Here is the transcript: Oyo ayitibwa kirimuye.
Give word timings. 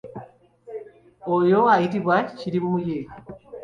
Oyo 1.35 1.59
ayitibwa 1.75 2.15
kirimuye. 2.37 2.97